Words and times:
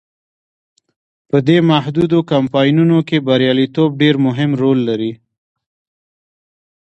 په 1.29 1.37
دې 1.47 1.57
محدودو 1.71 2.19
کمپاینونو 2.31 2.97
کې 3.07 3.17
بریالیتوب 3.27 3.89
ډیر 4.01 4.15
مهم 4.25 4.51
رول 4.61 4.79
لري. 4.89 5.13